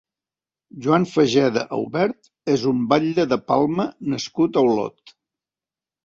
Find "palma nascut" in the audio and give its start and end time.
3.51-4.57